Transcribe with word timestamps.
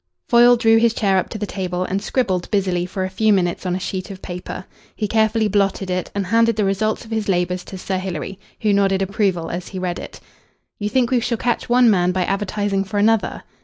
Foyle 0.27 0.55
drew 0.55 0.77
his 0.77 0.95
chair 0.95 1.19
up 1.19 1.29
to 1.29 1.37
the 1.37 1.45
table 1.45 1.83
and 1.83 2.01
scribbled 2.01 2.49
busily 2.49 2.87
for 2.87 3.03
a 3.03 3.09
few 3.11 3.31
minutes 3.31 3.67
on 3.67 3.75
a 3.75 3.79
sheet 3.79 4.09
of 4.09 4.19
paper. 4.19 4.65
He 4.95 5.07
carefully 5.07 5.47
blotted 5.47 5.91
it, 5.91 6.09
and 6.15 6.25
handed 6.25 6.55
the 6.55 6.65
result 6.65 7.05
of 7.05 7.11
his 7.11 7.29
labours 7.29 7.63
to 7.65 7.77
Sir 7.77 7.99
Hilary, 7.99 8.39
who 8.61 8.73
nodded 8.73 9.03
approval 9.03 9.51
as 9.51 9.67
he 9.67 9.77
read 9.77 9.99
it. 9.99 10.19
"You 10.79 10.89
think 10.89 11.11
we 11.11 11.19
shall 11.19 11.37
catch 11.37 11.69
one 11.69 11.87
man 11.87 12.13
by 12.13 12.25
advertising 12.25 12.83
for 12.83 12.97
another?" 12.97 13.43